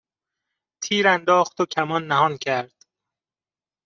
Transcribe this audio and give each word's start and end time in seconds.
تیرانداخت 0.83 1.61
و 1.61 1.65
کمان 1.65 2.07
نهان 2.07 2.37
کرد 2.37 2.73